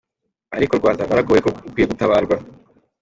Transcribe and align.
Ariko 0.57 0.73
Rwanda 0.79 1.07
waragowe 1.09 1.39
koko; 1.43 1.59
ukwiye 1.67 1.85
gutabarwa. 1.91 2.35